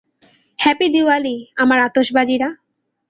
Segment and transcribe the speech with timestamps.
[0.59, 2.49] Happy Diwali আমার আতসবাজিরা।